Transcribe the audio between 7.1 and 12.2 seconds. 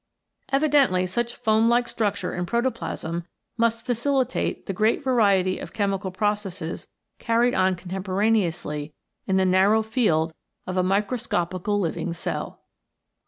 carried on contemporaneously in the narrow field of a microscopical living